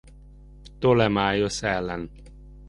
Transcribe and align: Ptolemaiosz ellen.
Ptolemaiosz 0.79 1.59
ellen. 1.73 2.03